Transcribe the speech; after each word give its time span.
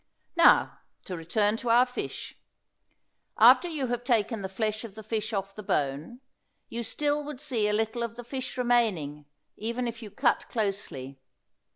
Now 0.35 0.79
to 1.05 1.15
return 1.15 1.57
to 1.57 1.69
our 1.69 1.85
fish. 1.85 2.35
After 3.37 3.67
you 3.67 3.85
have 3.85 4.03
taken 4.03 4.41
the 4.41 4.49
flesh 4.49 4.83
of 4.83 4.95
the 4.95 5.03
fish 5.03 5.31
off 5.31 5.53
the 5.53 5.61
bone, 5.61 6.21
you 6.69 6.81
still 6.81 7.23
would 7.23 7.39
see 7.39 7.67
a 7.67 7.71
little 7.73 8.01
of 8.01 8.15
the 8.15 8.23
fish 8.23 8.57
remaining, 8.57 9.27
even 9.57 9.87
if 9.87 10.01
you 10.01 10.09
cut 10.09 10.49
closely. 10.49 11.19